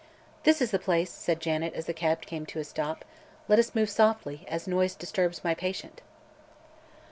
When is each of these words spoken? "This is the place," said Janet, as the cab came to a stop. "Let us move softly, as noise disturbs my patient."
"This 0.45 0.63
is 0.63 0.71
the 0.71 0.79
place," 0.79 1.11
said 1.11 1.39
Janet, 1.39 1.75
as 1.75 1.85
the 1.85 1.93
cab 1.93 2.21
came 2.21 2.47
to 2.47 2.57
a 2.59 2.63
stop. 2.63 3.05
"Let 3.47 3.59
us 3.59 3.75
move 3.75 3.87
softly, 3.91 4.45
as 4.47 4.67
noise 4.67 4.95
disturbs 4.95 5.43
my 5.43 5.53
patient." 5.53 6.01